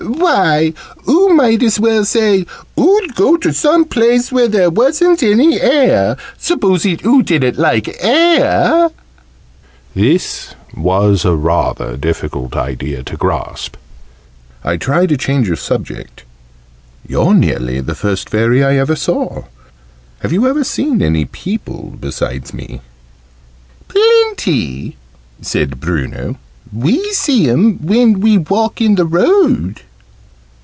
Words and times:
"Why, 0.03 0.73
oo 1.09 1.29
might 1.29 1.61
as 1.63 1.79
well 1.79 2.05
say 2.05 2.45
oo'd 2.79 3.13
go 3.15 3.37
to 3.37 3.53
some 3.53 3.85
place 3.85 4.31
where 4.31 4.47
there 4.47 4.69
wasn't 4.71 5.21
any 5.21 5.59
air 5.61 6.15
supposing 6.39 6.99
oo 7.05 7.21
didn't 7.23 7.57
like 7.59 7.97
air!" 8.03 8.89
This 9.95 10.53
was 10.75 11.23
a 11.25 11.35
rather 11.35 11.97
difficult 11.97 12.55
idea 12.55 13.03
to 13.03 13.15
grasp. 13.17 13.75
I 14.63 14.77
tried 14.77 15.11
a 15.11 15.17
change 15.17 15.49
of 15.51 15.59
subject. 15.59 16.23
"You're 17.07 17.33
nearly 17.35 17.79
the 17.79 17.95
first 17.95 18.27
Fairy 18.29 18.63
I 18.63 18.77
ever 18.77 18.95
saw. 18.95 19.43
Have 20.19 20.31
you 20.33 20.47
ever 20.47 20.63
seen 20.63 21.01
any 21.03 21.25
people 21.25 21.95
besides 21.99 22.53
me?" 22.55 22.81
"Plenty!" 23.87 24.97
said 25.41 25.79
Bruno. 25.79 26.37
"We 26.73 27.07
see'em 27.11 27.79
when 27.81 28.19
we 28.19 28.37
walk 28.39 28.81
in 28.81 28.95
the 28.95 29.05
road." 29.05 29.81